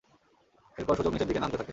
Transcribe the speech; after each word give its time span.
এরপর 0.77 0.93
সূচক 0.97 1.11
নিচের 1.13 1.27
দিকে 1.27 1.41
নামতে 1.41 1.57
থাকে। 1.57 1.69